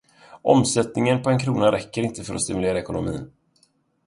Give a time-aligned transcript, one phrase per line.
[0.41, 3.31] Omsättningen på en krona räcker inte för att stimulera ekonomin.